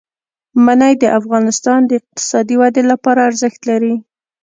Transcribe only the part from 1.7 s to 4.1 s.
د اقتصادي ودې لپاره ارزښت لري.